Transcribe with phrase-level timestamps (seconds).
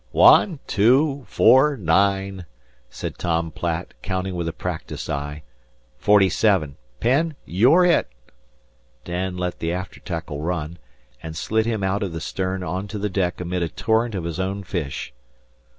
[0.13, 2.47] "One, two, four nine,"
[2.89, 5.43] said Tom Platt, counting with a practised eye.
[5.99, 6.77] "Forty seven.
[6.99, 8.07] Penn, you're it!"
[9.05, 10.79] Dan let the after tackle run,
[11.21, 14.23] and slid him out of the stern on to the deck amid a torrent of
[14.23, 15.13] his own fish.